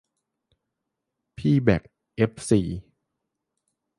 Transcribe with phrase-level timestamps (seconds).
[1.37, 1.81] พี่แบ่ค
[2.15, 2.61] เอฟซี